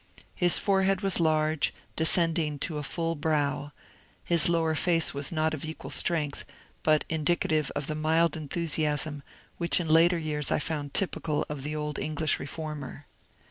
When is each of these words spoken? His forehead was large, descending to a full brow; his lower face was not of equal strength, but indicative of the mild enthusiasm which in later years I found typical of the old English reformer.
His 0.33 0.57
forehead 0.57 1.01
was 1.01 1.19
large, 1.19 1.75
descending 1.95 2.57
to 2.57 2.79
a 2.79 2.81
full 2.81 3.13
brow; 3.13 3.71
his 4.23 4.49
lower 4.49 4.73
face 4.73 5.13
was 5.13 5.31
not 5.31 5.53
of 5.53 5.63
equal 5.63 5.91
strength, 5.91 6.43
but 6.81 7.05
indicative 7.07 7.71
of 7.75 7.85
the 7.85 7.93
mild 7.93 8.35
enthusiasm 8.35 9.21
which 9.59 9.79
in 9.79 9.87
later 9.87 10.17
years 10.17 10.49
I 10.49 10.57
found 10.57 10.95
typical 10.95 11.45
of 11.49 11.61
the 11.61 11.75
old 11.75 11.99
English 11.99 12.39
reformer. 12.39 13.05